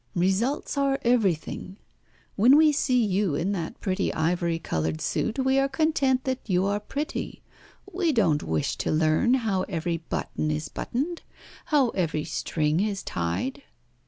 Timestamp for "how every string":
11.65-12.79